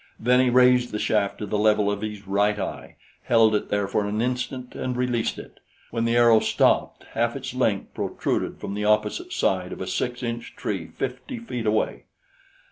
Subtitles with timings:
[0.19, 3.87] Then he raised the shaft to the level of his right eye, held it there
[3.87, 5.59] for an instant and released it.
[5.91, 10.23] When the arrow stopped, half its length protruded from the opposite side of a six
[10.23, 12.05] inch tree fifty feet away.